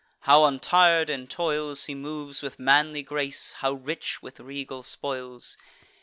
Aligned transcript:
how, 0.21 0.45
untir'd 0.45 1.11
in 1.11 1.27
toils, 1.27 1.85
He 1.85 1.93
moves 1.93 2.41
with 2.41 2.57
manly 2.57 3.03
grace, 3.03 3.53
how 3.59 3.73
rich 3.73 4.19
with 4.19 4.39
regal 4.39 4.81
spoils! 4.81 5.57